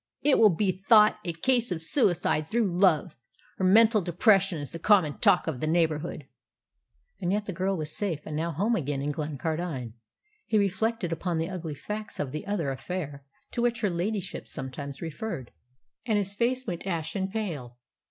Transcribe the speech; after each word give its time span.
"It 0.23 0.39
will 0.39 0.49
be 0.49 0.71
thought 0.71 1.19
a 1.23 1.31
case 1.31 1.69
of 1.69 1.83
suicide 1.83 2.47
through 2.47 2.75
love. 2.75 3.15
Her 3.59 3.63
mental 3.63 4.01
depression 4.01 4.57
is 4.59 4.71
the 4.71 4.79
common 4.79 5.19
talk 5.19 5.45
of 5.45 5.59
the 5.59 5.67
neighbourhood." 5.67 6.25
And 7.21 7.31
yet 7.31 7.45
the 7.45 7.53
girl 7.53 7.77
was 7.77 7.95
safe 7.95 8.21
and 8.25 8.35
now 8.35 8.49
home 8.49 8.75
again 8.75 9.03
at 9.03 9.11
Glencardine! 9.13 9.93
He 10.47 10.57
reflected 10.57 11.11
upon 11.11 11.37
the 11.37 11.49
ugly 11.51 11.75
facts 11.75 12.19
of 12.19 12.31
"the 12.31 12.47
other 12.47 12.71
affair" 12.71 13.23
to 13.51 13.61
which 13.61 13.81
her 13.81 13.91
ladyship 13.91 14.47
sometimes 14.47 15.03
referred, 15.03 15.51
and 16.07 16.17
his 16.17 16.33
face 16.33 16.65
went 16.65 16.87
ashen 16.87 17.27
pale. 17.27 17.77